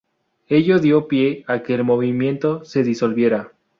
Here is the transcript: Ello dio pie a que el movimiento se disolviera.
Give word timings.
Ello 0.47 0.79
dio 0.79 1.07
pie 1.07 1.43
a 1.45 1.61
que 1.61 1.75
el 1.75 1.83
movimiento 1.83 2.65
se 2.65 2.81
disolviera. 2.81 3.51